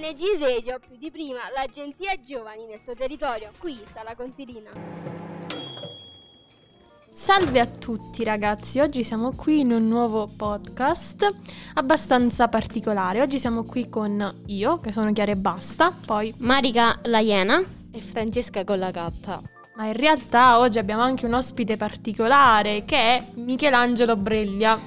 [0.00, 3.50] NG Radio, più di prima, l'agenzia giovani nel tuo territorio.
[3.58, 4.70] Qui sta la consilina.
[7.10, 11.28] Salve a tutti ragazzi, oggi siamo qui in un nuovo podcast
[11.74, 13.20] abbastanza particolare.
[13.20, 17.62] Oggi siamo qui con io, che sono Chiara e Basta, poi Marica la Iena
[17.92, 19.10] e Francesca con la K.
[19.76, 24.80] Ma in realtà oggi abbiamo anche un ospite particolare che è Michelangelo Breglia.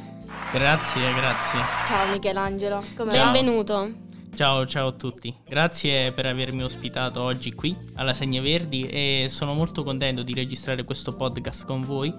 [0.52, 1.60] Grazie, grazie.
[1.86, 3.32] Ciao Michelangelo, come Ciao.
[3.32, 4.03] Benvenuto.
[4.36, 5.34] Ciao, ciao a tutti.
[5.48, 10.84] Grazie per avermi ospitato oggi qui alla Segne Verdi e sono molto contento di registrare
[10.84, 12.12] questo podcast con voi.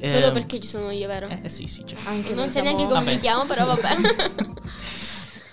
[0.00, 1.28] Solo Eh, perché ci sono io, vero?
[1.42, 2.08] Eh sì, sì, certo.
[2.08, 3.14] Anche non sai siamo- neanche come Vabbè.
[3.14, 4.60] mi chiamo, però vabbè.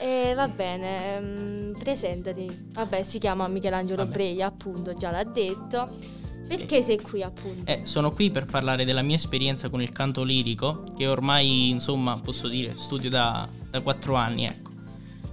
[0.02, 2.48] Eh, va bene, ehm, presentati.
[2.72, 4.14] Vabbè, si chiama Michelangelo Vabbè.
[4.14, 5.90] Breia, appunto, già l'ha detto.
[6.48, 7.70] Perché sei qui, appunto?
[7.70, 12.18] Eh, sono qui per parlare della mia esperienza con il canto lirico, che ormai, insomma,
[12.18, 14.69] posso dire, studio da, da 4 anni, ecco.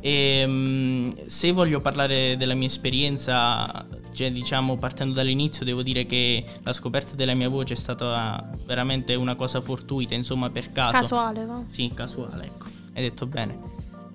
[0.07, 6.45] E mm, se voglio parlare della mia esperienza, cioè, diciamo, partendo dall'inizio, devo dire che
[6.63, 10.93] la scoperta della mia voce è stata veramente una cosa fortuita, insomma, per caso.
[10.93, 11.61] Casuale, va?
[11.67, 13.59] Sì, casuale, ecco, hai detto bene.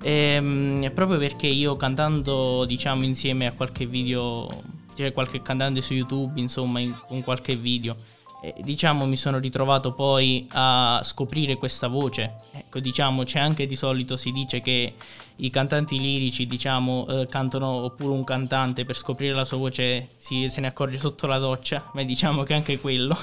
[0.02, 4.48] Ehm, proprio perché io cantando, diciamo, insieme a qualche video,
[4.96, 7.98] c'è qualche cantante su YouTube, insomma, in- con qualche video,
[8.42, 12.38] eh, diciamo, mi sono ritrovato poi a scoprire questa voce.
[12.52, 14.96] Ecco, diciamo, c'è anche di solito si dice che
[15.38, 20.50] i cantanti lirici, diciamo, eh, cantano oppure un cantante per scoprire la sua voce si,
[20.50, 23.16] se ne accorge sotto la doccia, ma diciamo che anche quello.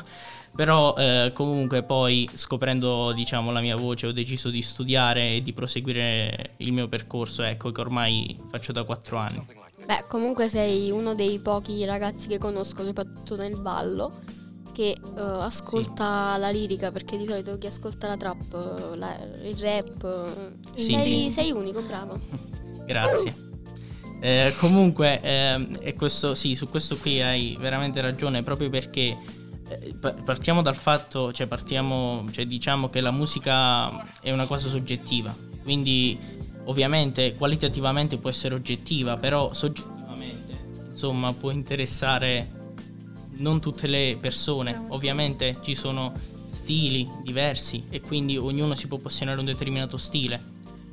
[0.54, 5.52] Però eh, comunque poi scoprendo diciamo la mia voce ho deciso di studiare e di
[5.52, 9.46] proseguire il mio percorso, ecco che ormai faccio da quattro anni.
[9.84, 14.12] Beh, comunque sei uno dei pochi ragazzi che conosco, soprattutto nel ballo,
[14.78, 20.04] che eh, ascolta la lirica, perché di solito chi ascolta la trap, la- il rap,
[20.04, 21.30] eh, Sì, sei, sì.
[21.32, 22.16] sei unico, bravo.
[22.86, 23.34] Grazie.
[24.20, 29.16] Eh, comunque, ehm, e questo, sì, su questo qui hai veramente ragione, proprio perché
[29.68, 34.68] eh, pa- partiamo dal fatto, cioè partiamo, cioè diciamo che la musica è una cosa
[34.68, 35.34] soggettiva,
[35.64, 36.16] quindi
[36.66, 42.57] ovviamente qualitativamente può essere oggettiva, però soggettivamente, insomma, può interessare
[43.38, 46.12] non tutte le persone, ovviamente ci sono
[46.50, 50.40] stili diversi e quindi ognuno si può posizionare un determinato stile.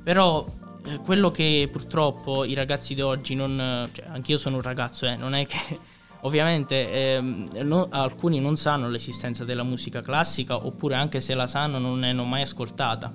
[0.03, 0.45] Però
[0.85, 3.89] eh, quello che purtroppo i ragazzi di oggi non...
[3.91, 5.93] Cioè, anch'io sono un ragazzo, eh, non è che...
[6.25, 11.77] Ovviamente ehm, no- alcuni non sanno l'esistenza della musica classica oppure anche se la sanno
[11.77, 13.13] non ne hanno mai ascoltata.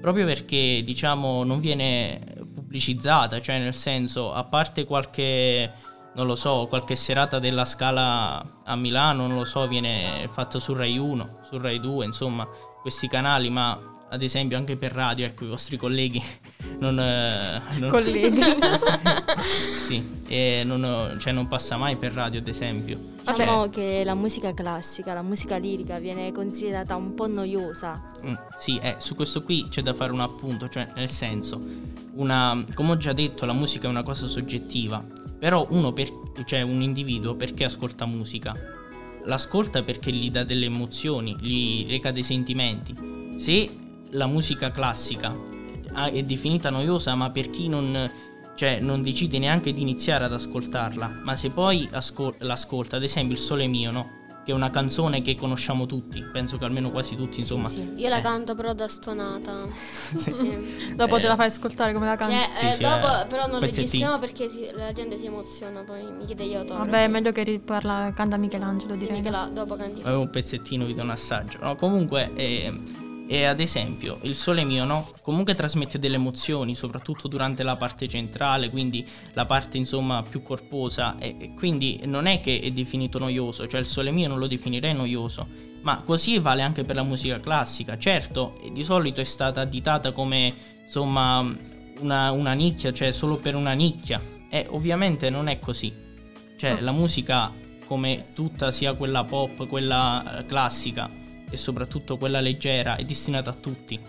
[0.00, 2.20] Proprio perché diciamo non viene
[2.54, 5.72] pubblicizzata, cioè nel senso a parte qualche
[6.14, 10.74] non lo so, qualche serata della Scala a Milano, non lo so, viene fatta su
[10.74, 12.46] Rai 1, su Rai 2, insomma,
[12.80, 13.78] questi canali, ma
[14.12, 16.22] ad esempio anche per radio, ecco, i vostri colleghi
[16.80, 16.98] non...
[16.98, 18.40] eh, non- Colleghi.
[19.80, 22.98] sì, e non, cioè non passa mai per radio, ad esempio.
[23.26, 28.12] Diciamo che la musica classica, la musica lirica viene considerata un po' noiosa.
[28.26, 31.58] Mm, sì, eh, su questo qui c'è da fare un appunto, cioè nel senso,
[32.14, 35.02] una, come ho già detto, la musica è una cosa soggettiva,
[35.42, 36.08] però uno, per,
[36.44, 38.56] cioè un individuo, perché ascolta musica?
[39.24, 42.94] L'ascolta perché gli dà delle emozioni, gli reca dei sentimenti.
[43.34, 43.68] Se
[44.10, 45.36] la musica classica
[45.94, 48.08] ah, è definita noiosa, ma per chi non,
[48.54, 53.34] cioè, non decide neanche di iniziare ad ascoltarla, ma se poi ascol- l'ascolta, ad esempio
[53.34, 54.10] Il Sole Mio, no?
[54.44, 57.68] Che è una canzone che conosciamo tutti, penso che almeno quasi tutti, insomma.
[57.68, 57.92] sì.
[57.96, 58.22] Io la Eh.
[58.22, 59.68] canto però da stonata.
[60.14, 60.92] Sì.
[60.96, 61.20] Dopo Eh.
[61.20, 62.34] ce la fai ascoltare come la canti.
[62.34, 65.82] Cioè, Sì, eh, sì, dopo eh, però non registriamo perché si- la gente si emoziona,
[65.82, 66.90] poi mi chiede gli autografi.
[66.90, 69.16] Vabbè, è meglio che riparla, canta Michelangelo, Sì, direi.
[69.18, 70.00] Michela, dopo canti.
[70.02, 71.58] avevo un pezzettino, vi do un assaggio.
[71.62, 72.80] No, comunque, eh,
[73.32, 75.10] e ad esempio, il sole mio, no?
[75.22, 81.16] Comunque trasmette delle emozioni, soprattutto durante la parte centrale, quindi la parte insomma più corposa.
[81.18, 84.46] E, e quindi non è che è definito noioso, cioè il sole mio non lo
[84.46, 85.48] definirei noioso.
[85.80, 87.96] Ma così vale anche per la musica classica.
[87.96, 90.52] Certo, eh, di solito è stata additata come
[90.84, 91.38] insomma
[92.00, 94.20] una, una nicchia, cioè solo per una nicchia.
[94.50, 95.90] E ovviamente non è così.
[96.58, 97.50] Cioè, la musica,
[97.86, 101.20] come tutta, sia quella pop, quella eh, classica
[101.52, 104.00] e soprattutto quella leggera, è destinata a tutti.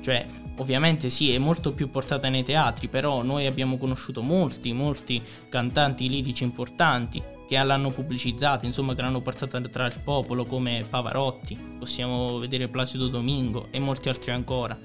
[0.00, 0.26] Cioè,
[0.56, 6.08] ovviamente sì, è molto più portata nei teatri, però noi abbiamo conosciuto molti, molti cantanti
[6.08, 12.38] lirici importanti che l'hanno pubblicizzata, insomma, che l'hanno portata tra il popolo, come Pavarotti, possiamo
[12.38, 14.78] vedere Placido Domingo e molti altri ancora.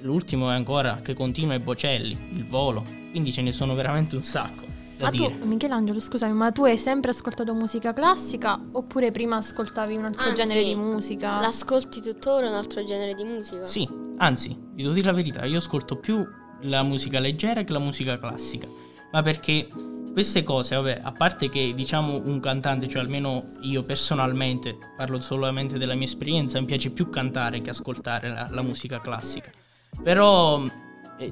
[0.00, 4.22] L'ultimo è ancora che continua è Bocelli, Il Volo, quindi ce ne sono veramente un
[4.22, 5.38] sacco Ma dire.
[5.38, 10.28] tu, Michelangelo, scusami, ma tu hai sempre ascoltato musica classica oppure prima ascoltavi un altro
[10.28, 11.40] Anzi, genere di musica?
[11.40, 13.64] L'ascolti tuttora un altro genere di musica?
[13.64, 16.26] Sì, anzi, vi devo dire la verità, io ascolto più
[16.62, 18.66] la musica leggera che la musica classica.
[19.12, 19.68] ma perché
[20.12, 25.78] queste cose, vabbè, a parte che diciamo un cantante, cioè almeno io personalmente, parlo solamente
[25.78, 29.50] della mia esperienza, mi piace più cantare che ascoltare la, la musica classica.
[30.02, 30.64] Però,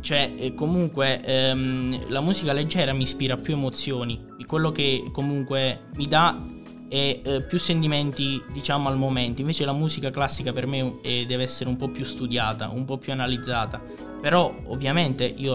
[0.01, 6.07] cioè, eh, comunque, ehm, la musica leggera mi ispira più emozioni, quello che comunque mi
[6.07, 6.55] dà
[6.89, 9.41] è eh, più sentimenti, diciamo, al momento.
[9.41, 12.99] Invece la musica classica per me eh, deve essere un po' più studiata, un po'
[12.99, 13.83] più analizzata.
[14.21, 15.55] Però, ovviamente, io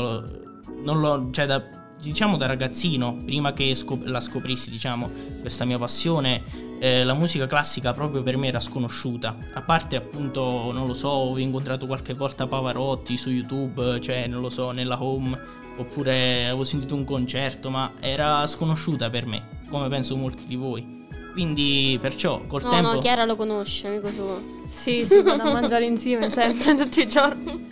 [0.83, 1.63] non l'ho, cioè, da,
[2.01, 7.45] diciamo da ragazzino, prima che scop- la scoprissi, diciamo, questa mia passione, eh, la musica
[7.45, 9.37] classica proprio per me era sconosciuta.
[9.53, 14.41] A parte appunto, non lo so, ho incontrato qualche volta Pavarotti su YouTube, cioè, non
[14.41, 15.39] lo so, nella home,
[15.77, 21.05] oppure avevo sentito un concerto, ma era sconosciuta per me, come penso molti di voi.
[21.33, 22.93] Quindi perciò col no, tempo...
[22.93, 24.41] No, Chiara lo conosce, amico suo.
[24.65, 27.69] Sì, si vanno a mangiare insieme sempre, tutti i giorni.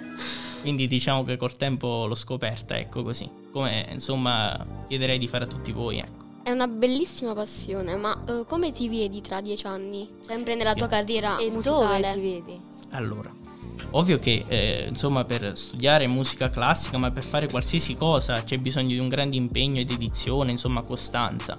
[0.62, 3.28] Quindi diciamo che col tempo l'ho scoperta, ecco così.
[3.52, 6.19] Come insomma chiederei di fare a tutti voi, ecco.
[6.44, 10.10] È una bellissima passione, ma uh, come ti vedi tra dieci anni?
[10.26, 12.02] Sempre nella tua carriera e musicale?
[12.02, 12.62] dove ti vedi?
[12.92, 13.32] Allora,
[13.92, 18.94] ovvio che eh, insomma per studiare musica classica, ma per fare qualsiasi cosa c'è bisogno
[18.94, 21.58] di un grande impegno e dedizione, insomma costanza.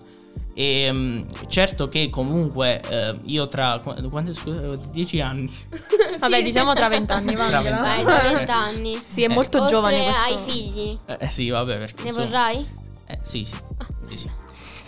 [0.54, 3.80] E um, certo che comunque uh, io tra
[4.10, 5.52] quanti scusa, 10 anni.
[6.18, 6.42] Vabbè, sì.
[6.42, 7.46] diciamo tra 20 anni, va.
[7.46, 9.02] Tra 20 Vai, tra 20 anni.
[9.06, 9.28] Sì, è eh.
[9.28, 10.22] molto Oltre giovane questo.
[10.22, 10.98] hai figli?
[11.06, 12.66] Eh, eh, sì, vabbè, perché Ne insomma, vorrai?
[13.06, 13.56] Eh, sì, sì.
[14.04, 14.30] Sì, sì.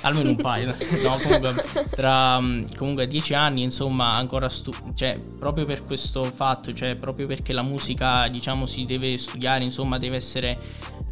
[0.02, 0.74] Almeno un paio.
[1.02, 2.40] no, comunque tra
[2.76, 7.62] comunque 10 anni, insomma, ancora stu- cioè proprio per questo fatto, cioè proprio perché la
[7.62, 10.58] musica, diciamo, si deve studiare, insomma, deve essere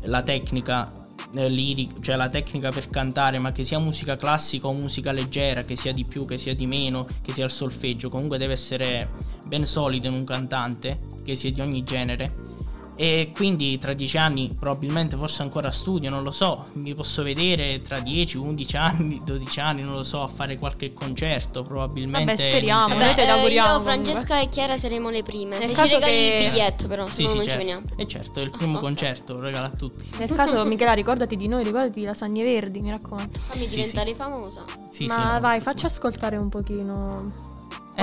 [0.03, 1.01] la tecnica
[1.33, 5.77] lirica, cioè la tecnica per cantare, ma che sia musica classica o musica leggera, che
[5.77, 9.11] sia di più, che sia di meno, che sia il solfeggio, comunque deve essere
[9.47, 12.59] ben solido in un cantante, che sia di ogni genere.
[13.01, 17.81] E quindi tra dieci anni, probabilmente forse ancora studio, non lo so, mi posso vedere
[17.81, 22.35] tra 10, 11 anni, 12 anni, non lo so, a fare qualche concerto, probabilmente.
[22.35, 23.77] Vabbè, speriamo, Vabbè, noi te eh, l'auguriamo.
[23.77, 25.59] io, Francesca e Chiara saremo le prime.
[25.59, 26.11] Nel Se caso ci che-
[26.45, 27.51] il biglietto però, Sì, se no sì, non certo.
[27.61, 27.87] ci veniamo.
[27.97, 28.81] E certo, è il primo ok.
[28.83, 30.07] concerto, lo regalo a tutti.
[30.19, 33.39] Nel caso, Michela, ricordati di noi, ricordati di Lasagne Verdi, mi raccomando.
[33.39, 34.63] Fammi Sì, diventare famosa.
[34.93, 35.41] Sì, Ma sì, no.
[35.41, 37.33] vai, facci ascoltare un pochino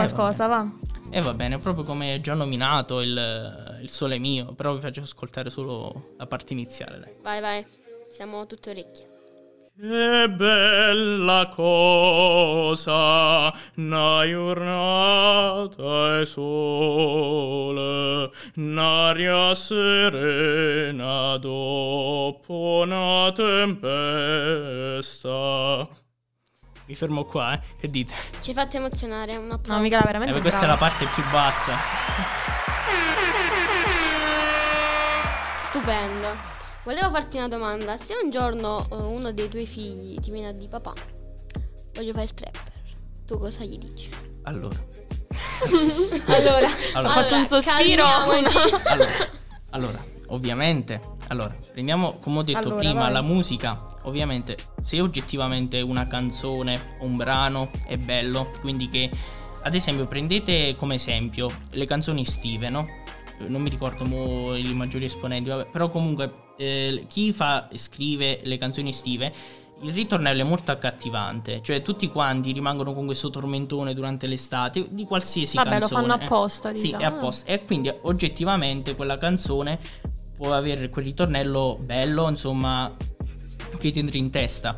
[0.04, 0.70] Eh, qualcosa, va.
[1.10, 5.50] E va bene, proprio come già nominato il, il sole mio, però vi faccio ascoltare
[5.50, 7.00] solo la parte iniziale.
[7.00, 7.16] Dai.
[7.22, 7.66] Vai, vai.
[8.12, 9.16] Siamo tutte orecchie.
[9.80, 23.68] Che bella cosa, una giornata e sole, un'aria serena dopo una tempesta.
[26.88, 27.60] Mi fermo qua, eh?
[27.80, 28.14] Che dite?
[28.40, 29.74] Ci hai fatto emozionare, un applauso.
[29.74, 31.76] No, Michela, veramente Eh, questa è la parte più bassa.
[35.54, 36.36] Stupendo.
[36.84, 37.98] Volevo farti una domanda.
[37.98, 40.94] Se un giorno eh, uno dei tuoi figli ti viene a dire papà,
[41.96, 42.72] voglio fare il trapper,
[43.26, 44.10] tu cosa gli dici?
[44.44, 44.76] Allora,
[46.28, 48.06] Allora, allora, fatto un sospiro.
[48.06, 48.50] allora,
[49.72, 53.12] allora, ovviamente, allora, prendiamo come ho detto Allora, prima vai.
[53.12, 59.10] la musica, ovviamente se oggettivamente una canzone, un brano è bello, quindi che
[59.64, 62.88] ad esempio prendete come esempio le canzoni estive, no?
[63.40, 67.78] Eh, Non mi ricordo mo i maggiori esponenti, vabbè, però comunque eh, chi fa e
[67.78, 69.32] scrive le canzoni estive
[69.80, 75.04] il ritornello è molto accattivante, cioè tutti quanti rimangono con questo tormentone durante l'estate di
[75.06, 76.02] qualsiasi Vabbè, lo canzone.
[76.08, 76.26] fanno eh.
[76.26, 77.04] apposta, Sì, diciamo.
[77.04, 77.52] è apposta.
[77.52, 79.78] E quindi oggettivamente quella canzone
[80.36, 82.92] può avere quel ritornello bello, insomma,
[83.78, 84.78] che ti entra in testa.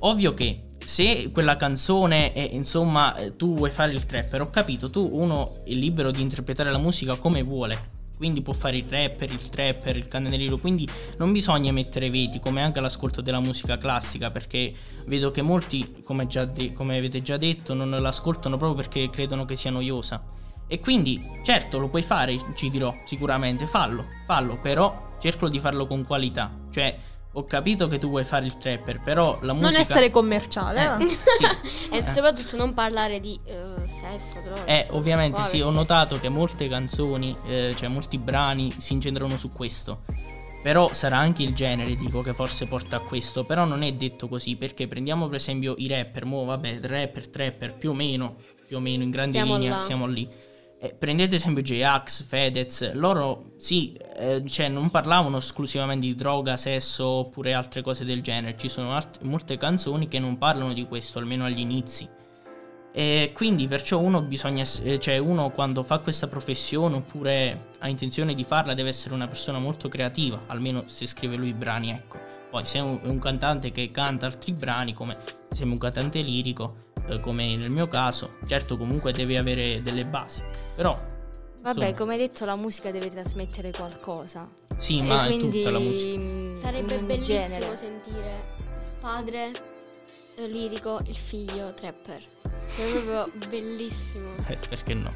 [0.00, 4.90] Ovvio che se quella canzone è, insomma, eh, tu vuoi fare il trapper, ho capito,
[4.90, 7.90] tu uno è libero di interpretare la musica come vuole.
[8.16, 12.62] Quindi può fare il rapper, il trapper, il candelero, quindi non bisogna mettere veti come
[12.62, 14.72] anche all'ascolto della musica classica perché
[15.06, 19.44] vedo che molti, come, già de- come avete già detto, non l'ascoltano proprio perché credono
[19.44, 20.22] che sia noiosa.
[20.68, 25.86] E quindi, certo, lo puoi fare, ci dirò sicuramente, fallo, fallo, però cerco di farlo
[25.86, 26.48] con qualità.
[26.70, 26.96] Cioè,
[27.34, 29.70] ho capito che tu vuoi fare il trapper, però la musica...
[29.70, 30.96] Non essere commerciale, va.
[30.98, 31.90] Eh, sì.
[31.92, 34.64] E soprattutto non parlare di eh, sesso, droga.
[34.64, 39.50] Eh, ovviamente sì, ho notato che molte canzoni, eh, cioè molti brani si incentrano su
[39.50, 40.02] questo.
[40.62, 43.44] Però sarà anche il genere, dico, che forse porta a questo.
[43.44, 47.74] Però non è detto così, perché prendiamo per esempio i rapper, mo vabbè, rapper, trapper,
[47.74, 48.36] più o meno,
[48.66, 49.80] più o meno in grandi Stiamo linee là.
[49.80, 50.28] siamo lì.
[50.84, 57.06] Eh, prendete esempio J-Ax, Fedez, loro sì, eh, cioè non parlavano esclusivamente di droga, sesso
[57.06, 58.56] oppure altre cose del genere.
[58.58, 62.08] Ci sono alt- molte canzoni che non parlano di questo, almeno agli inizi.
[62.92, 68.34] E quindi perciò uno bisogna, eh, cioè uno quando fa questa professione oppure ha intenzione
[68.34, 72.18] di farla deve essere una persona molto creativa, almeno se scrive lui i brani, ecco.
[72.50, 76.20] Poi se è un, un cantante che canta altri brani, come se sei un cantante
[76.22, 80.42] lirico, eh, come nel mio caso, certo comunque devi avere delle basi.
[80.74, 80.98] Però
[81.62, 84.48] Vabbè, insomma, come detto, la musica deve trasmettere qualcosa.
[84.76, 86.20] sì, E ma è quindi, tutta la musica.
[86.20, 87.76] mm, Sarebbe bellissimo genere.
[87.76, 89.50] sentire il padre
[90.36, 92.20] eh, lirico, il figlio trapper.
[92.42, 94.30] È proprio bellissimo.
[94.48, 95.08] Eh, perché no?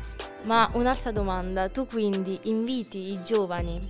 [0.45, 3.81] Ma un'altra domanda, tu quindi inviti i giovani,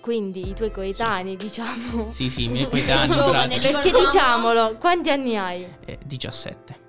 [0.00, 5.36] quindi i tuoi coetanei, diciamo, Sì, sì, i miei coetanei, Giovane, perché diciamolo, quanti anni
[5.36, 5.64] hai?
[5.84, 6.84] eh, 17.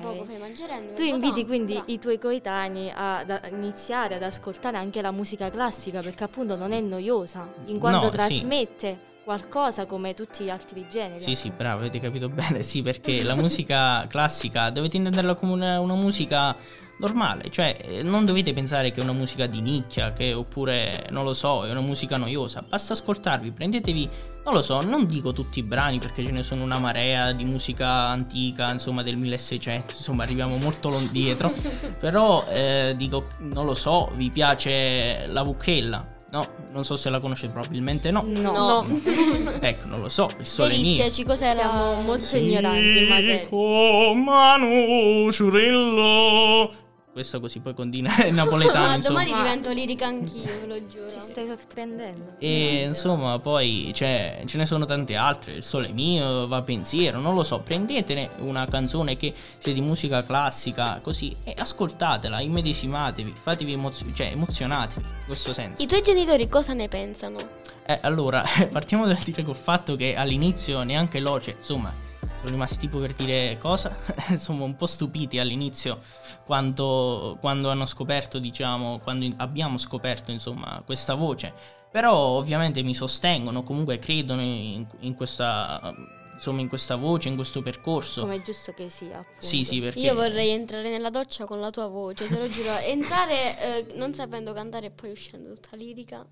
[0.00, 0.92] Poco fai maggiorenne.
[0.94, 1.84] Tu inviti tanto, quindi però.
[1.86, 6.72] i tuoi coetanei ad a iniziare ad ascoltare anche la musica classica perché appunto non
[6.72, 8.16] è noiosa, in quanto No, sì.
[8.16, 11.20] trasmette qualcosa come tutti gli altri generi.
[11.20, 11.62] Sì, sì, appunto.
[11.62, 12.62] bravo, avete capito bene.
[12.62, 16.56] Sì, perché la musica classica dovete intenderla come una, una musica
[17.00, 21.24] normale, cioè eh, non dovete pensare che è una musica di nicchia, che oppure non
[21.24, 22.62] lo so, è una musica noiosa.
[22.66, 24.08] Basta ascoltarvi, prendetevi,
[24.44, 27.44] non lo so, non dico tutti i brani perché ce ne sono una marea di
[27.44, 31.52] musica antica, insomma del 1600, insomma arriviamo molto lon- dietro,
[31.98, 36.18] però eh, dico, non lo so, vi piace la Vucchella?
[36.32, 38.22] No, non so se la conoscete, probabilmente no.
[38.24, 38.86] No, No.
[39.60, 40.82] Ecco, non lo so, il sole mio.
[40.82, 41.60] Deliziaci, cos'era?
[41.60, 44.14] siamo molto ignoranti in materia.
[44.14, 46.89] Manu Ciurillo.
[47.12, 49.24] Questo così poi continua in napoletano, Ma insomma.
[49.24, 51.10] domani divento lirica anch'io, ve lo giuro.
[51.10, 52.36] Ci stai sorprendendo.
[52.38, 55.54] E insomma, poi c'è- ce ne sono tante altre.
[55.54, 57.58] Il sole mio, va pensiero, non lo so.
[57.60, 64.28] Prendetene una canzone che sia di musica classica, così, e ascoltatela, immedesimatevi, fatevi emozio- cioè
[64.28, 65.82] emozionatevi in questo senso.
[65.82, 67.38] I tuoi genitori cosa ne pensano?
[67.86, 72.78] Eh, allora, partiamo dal dire col fatto che all'inizio neanche loro, cioè, insomma, sono rimasti
[72.78, 73.96] tipo per dire cosa,
[74.30, 76.00] insomma, un po' stupiti all'inizio
[76.44, 81.52] quando, quando hanno scoperto, diciamo, quando abbiamo scoperto, insomma, questa voce.
[81.90, 85.92] Però ovviamente mi sostengono, comunque credono in, in questa,
[86.40, 88.22] insomma, in questa voce, in questo percorso.
[88.22, 89.18] Come è giusto che sia.
[89.18, 89.46] Appunto.
[89.46, 90.00] Sì, sì, perché...
[90.00, 92.70] Io vorrei entrare nella doccia con la tua voce, te lo giuro.
[92.80, 96.24] Entrare eh, non sapendo cantare e poi uscendo tutta lirica.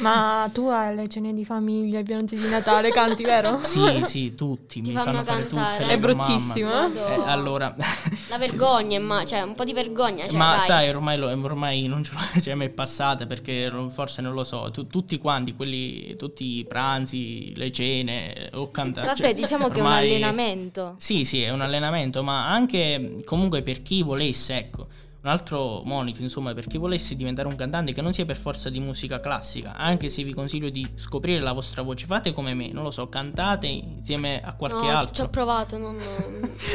[0.00, 3.60] Ma tu alle cene di famiglia, ai pranzi di Natale canti, vero?
[3.62, 5.78] Sì, sì, tutti, Ti mi fanno fanno fare cantare.
[5.78, 5.92] tutte.
[5.92, 6.98] È bruttissimo, eh?
[6.98, 7.74] Eh, allora...
[8.30, 10.26] La vergogna, ma cioè un po' di vergogna.
[10.26, 10.66] Cioè, Ma dai.
[10.66, 14.42] sai, ormai, lo- ormai non ce l'ho, cioè, mi è passata perché forse non lo
[14.42, 14.70] so.
[14.72, 19.03] tu- tutti quanti, quelli, tutti i pranzi, le cene, ho cantato.
[19.04, 20.94] Vabbè, cioè, diciamo che è un allenamento.
[20.98, 24.86] Sì, sì, è un allenamento, ma anche comunque per chi volesse, ecco.
[25.24, 28.68] Un altro monito, insomma, per chi volesse diventare un cantante che non sia per forza
[28.68, 32.70] di musica classica, anche se vi consiglio di scoprire la vostra voce, fate come me,
[32.72, 35.24] non lo so, cantate insieme a qualche no, ci- ci altro.
[35.24, 35.98] ho provato, non,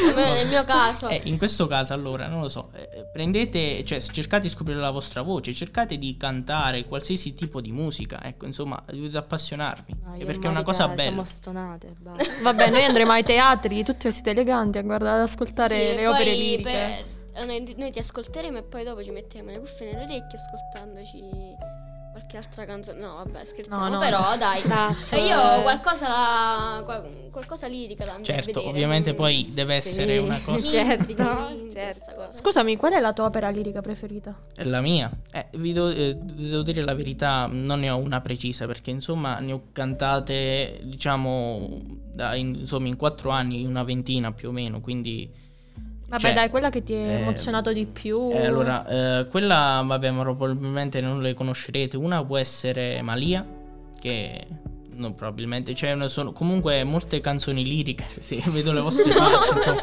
[0.08, 1.10] almeno nel mio caso.
[1.10, 4.90] Eh, in questo caso, allora, non lo so, eh, prendete, cioè cercate di scoprire la
[4.90, 10.26] vostra voce, cercate di cantare qualsiasi tipo di musica, ecco, insomma, dovete appassionarvi, No, eh,
[10.26, 11.02] perché è una cosa bella.
[11.12, 11.96] Siamo stonate.
[12.42, 16.34] Vabbè, noi andremo ai teatri, tutti vestiti eleganti, a guardare, ad ascoltare Sì, le opere
[16.34, 16.64] liriche.
[16.64, 21.24] per- noi, noi ti ascolteremo e poi dopo ci metteremo le cuffie nelle orecchie ascoltandoci
[22.12, 23.00] qualche altra canzone.
[23.00, 23.84] No, vabbè, scherziamo.
[23.88, 24.00] No, no.
[24.00, 24.62] però dai.
[24.62, 28.70] Trap, E io eh, qualcosa, la- qual- qualcosa lirica da andare a Certo, vedere.
[28.76, 30.70] ovviamente non- poi deve sì, essere una cosa...
[30.70, 32.28] Certo, certo.
[32.32, 34.36] Scusami, qual è la tua opera lirica preferita?
[34.56, 38.22] È La mia, eh, vi do- eh, devo dire la verità, non ne ho una
[38.22, 41.80] precisa perché insomma ne ho cantate diciamo
[42.12, 45.48] da- in, insomma in quattro anni una ventina più o meno, quindi...
[46.10, 48.32] Vabbè, cioè, dai, quella che ti ha eh, emozionato di più.
[48.32, 53.46] eh, allora, eh, quella vabbè ma probabilmente non le conoscerete, una può essere Malia,
[54.00, 54.48] che
[54.94, 59.82] no, probabilmente, cioè sono comunque molte canzoni liriche, sì, vedo le vostre facce, insomma.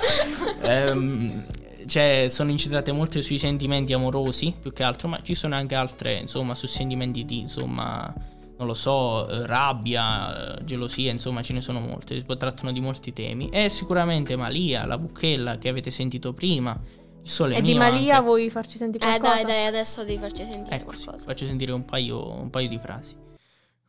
[0.63, 1.45] Ehm,
[1.87, 6.15] cioè, sono incentrate molto sui sentimenti amorosi, più che altro, ma ci sono anche altre,
[6.15, 8.13] insomma, su sentimenti di, insomma,
[8.59, 12.81] non lo so, eh, rabbia, eh, gelosia, insomma, ce ne sono molte, si trattano di
[12.81, 13.49] molti temi.
[13.51, 16.79] E sicuramente Malia, la Vucchella che avete sentito prima,
[17.23, 18.21] il sole e di Malia anche.
[18.21, 19.19] vuoi farci sentire Eh qualcosa?
[19.19, 21.27] dai, dai, adesso devi farci sentire Ecco, sì, qualcosa.
[21.27, 23.17] faccio sentire un paio, un paio di frasi.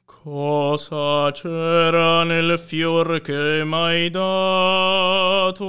[0.05, 5.65] Cosa c'era nel fior che m'hai dato?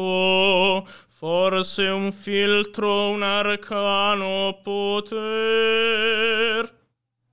[1.09, 6.68] Forse un filtro, un arcano poter.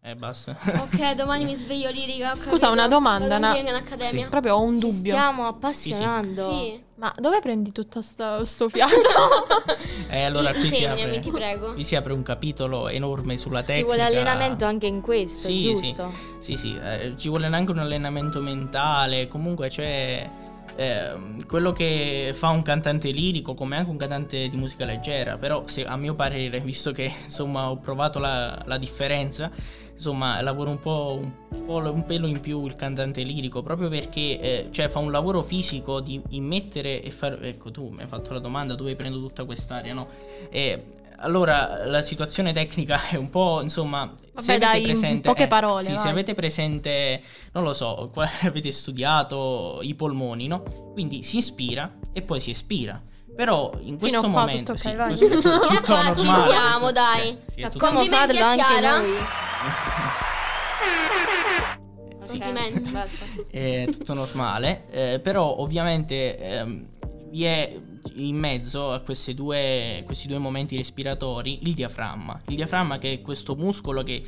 [0.07, 0.55] E basta.
[0.83, 2.35] Ok, domani mi sveglio lirica.
[2.35, 2.71] Scusa, capito.
[2.73, 4.27] una domanda, una- accademia.
[4.29, 5.11] Proprio ho un Ci dubbio.
[5.13, 6.51] stiamo appassionando.
[6.59, 6.79] Sì.
[6.97, 8.93] Ma dove prendi tutto sta- sto fiato?
[10.07, 11.73] E allora qui si apre, ti prego.
[11.73, 13.85] qui si apre un capitolo enorme sulla Ci tecnica.
[13.87, 16.13] vuole allenamento anche in questo, Sì, giusto?
[16.37, 20.29] Sì, sì, eh, ci vuole anche un allenamento mentale, comunque c'è
[20.75, 25.63] ehm, quello che fa un cantante lirico come anche un cantante di musica leggera, però
[25.65, 29.49] se, a mio parere, visto che insomma ho provato la, la differenza,
[29.95, 34.39] insomma lavora un po', un, po', un pelo in più il cantante lirico proprio perché
[34.39, 38.33] eh, cioè, fa un lavoro fisico di immettere e fare ecco tu mi hai fatto
[38.33, 40.07] la domanda dove prendo tutta quest'aria no?
[40.49, 40.83] E,
[41.19, 45.47] allora, la situazione tecnica è un po', insomma, Vabbè, se avete dai, presente poche eh,
[45.47, 45.99] parole, sì, vai.
[46.01, 47.21] se avete presente,
[47.53, 50.63] non lo so, qua- avete studiato i polmoni, no?
[50.91, 53.01] Quindi si ispira e poi si espira.
[53.33, 55.07] Però in questo qua momento tutto sì, ok, vai.
[55.07, 56.15] questo tutto, tutto Qua normale.
[56.19, 57.29] ci siamo, tutto- dai.
[57.29, 58.97] eh, sì, Complimenti farlo anche Chiara.
[58.97, 59.13] noi.
[62.21, 62.39] Sì.
[62.39, 62.91] Complimenti.
[62.91, 63.25] basta.
[63.49, 66.85] è tutto normale, eh, però ovviamente ehm,
[67.29, 67.79] vi è
[68.15, 72.39] in mezzo a queste due, questi due momenti respiratori il diaframma.
[72.47, 74.23] Il diaframma che è questo muscolo che,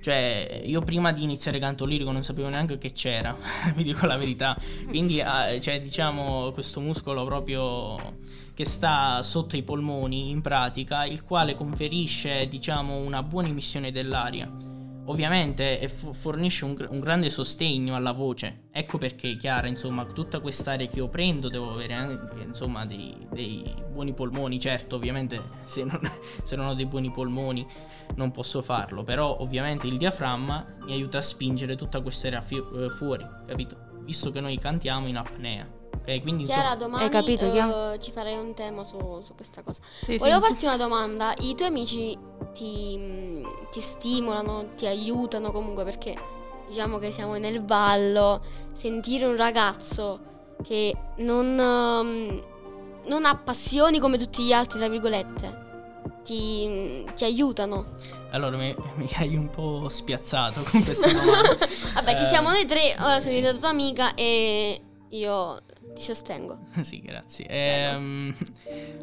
[0.00, 3.36] cioè, io prima di iniziare canto lirico non sapevo neanche che c'era,
[3.74, 4.56] vi dico la verità.
[4.86, 11.24] Quindi, ah, cioè, diciamo, questo muscolo proprio che sta sotto i polmoni in pratica, il
[11.24, 14.71] quale conferisce, diciamo, una buona emissione dell'aria.
[15.06, 18.68] Ovviamente e fu- fornisce un, un grande sostegno alla voce.
[18.70, 23.74] Ecco perché, Chiara, insomma, tutta quest'aria che io prendo devo avere anche, insomma, dei, dei
[23.90, 24.60] buoni polmoni.
[24.60, 26.00] Certo, ovviamente, se non,
[26.44, 27.66] se non ho dei buoni polmoni
[28.14, 29.02] non posso farlo.
[29.02, 33.90] Però, ovviamente, il diaframma mi aiuta a spingere tutta quest'aria fi- eh, fuori, capito?
[34.04, 35.80] Visto che noi cantiamo in apnea.
[35.94, 37.98] Ok, quindi Chiara, insomma, domani Hai capito, eh, Chiara?
[37.98, 39.80] ci farei un tema su, su questa cosa.
[40.00, 40.18] Sì, sì.
[40.18, 41.32] Volevo farti una domanda.
[41.38, 42.18] I tuoi amici
[42.54, 46.14] ti, ti stimolano, ti aiutano comunque perché
[46.68, 48.42] diciamo che siamo nel vallo.
[48.72, 50.20] Sentire un ragazzo
[50.62, 52.42] che non, ehm,
[53.06, 55.60] non ha passioni come tutti gli altri, tra virgolette,
[56.24, 57.94] ti, ti aiutano.
[58.30, 61.56] allora mi, mi hai un po' spiazzato con questa domanda.
[61.94, 62.94] Vabbè, ci Eh, siamo noi tre.
[63.00, 63.36] Ora sono sì.
[63.36, 64.80] diventata tua amica e
[65.10, 65.58] io
[65.94, 66.58] ti sostengo.
[66.82, 67.46] sì, grazie.
[67.48, 68.34] Ehm,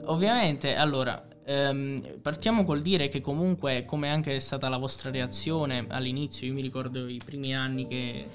[0.05, 5.85] ovviamente, allora, ehm, partiamo col dire che comunque, come anche è stata la vostra reazione
[5.89, 8.25] all'inizio, io mi ricordo i primi anni che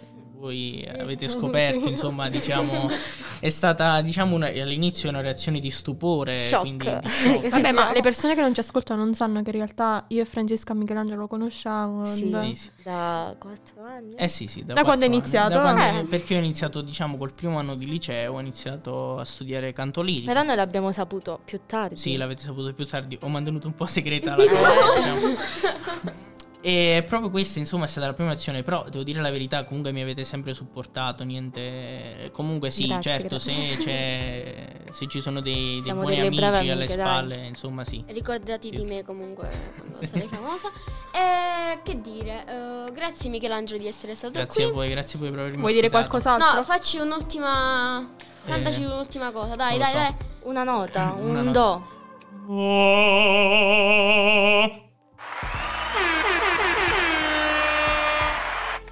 [0.45, 2.89] voi avete scoperto, insomma, diciamo,
[3.41, 6.61] è stata, diciamo, una- all'inizio una reazione di stupore, Shock.
[6.61, 7.49] quindi di shock.
[7.49, 10.25] Vabbè, ma le persone che non ci ascoltano non sanno che in realtà io e
[10.27, 12.05] Francesca Michelangelo lo conosciamo.
[12.05, 12.71] Sì, da- Sì, sì.
[12.83, 14.15] da quattro anni.
[14.17, 15.55] Eh sì, sì, da, Da quando è iniziato?
[15.55, 16.05] Da quando Eh.
[16.05, 20.27] Perché ho iniziato, diciamo, col primo anno di liceo, ho iniziato a studiare canto lirico.
[20.27, 21.97] Però noi l'abbiamo saputo più tardi.
[21.97, 23.17] Sì, l'avete saputo più tardi.
[23.23, 26.23] Ho mantenuto un po' segreta la cosa, diciamo.
[26.67, 28.63] E proprio questa, insomma, è stata la prima azione.
[28.63, 31.23] Però devo dire la verità, comunque mi avete sempre supportato.
[31.23, 32.31] Niente.
[32.33, 33.77] Comunque, sì, Grazie, certo, Se, grazie.
[33.85, 37.07] c'è, se ci sono dei, dei buoni amici brave alle amiche, dai.
[37.07, 38.03] spalle, insomma, sì.
[38.07, 38.77] Ricordati Sì.
[38.77, 39.47] di me comunque
[39.77, 40.71] quando sarai famosa.
[41.13, 44.75] E che dire, eh, grazie Michelangelo di essere stato Grazie a qui.
[44.77, 46.51] voi, grazie a voi per avermi Vuoi dire qualcos'altro?
[46.55, 48.09] No, facci un'ultima.
[48.47, 49.97] Cantaci Eh, un'ultima cosa, dai, dai, so.
[49.99, 50.15] dai.
[50.45, 51.61] Una nota, Una un nota.
[51.61, 51.93] do.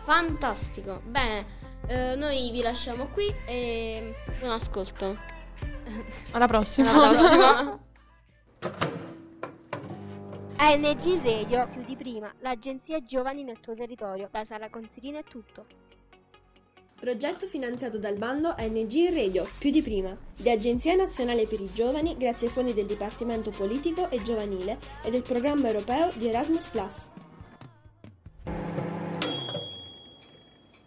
[0.03, 1.01] Fantastico.
[1.05, 1.47] Bene,
[1.87, 5.17] eh, noi vi lasciamo qui e buon ascolto.
[6.33, 6.93] Alla prossima.
[6.93, 7.81] Alla prossima.
[10.57, 14.29] ANG Radio più di prima, l'agenzia giovani nel tuo territorio.
[14.31, 15.67] Da Sara Consilina è tutto.
[17.01, 22.17] Progetto finanziato dal bando ANG Radio, più di prima, di Agenzia Nazionale per i Giovani
[22.17, 26.69] grazie ai fondi del Dipartimento Politico e Giovanile e del programma europeo di Erasmus⁇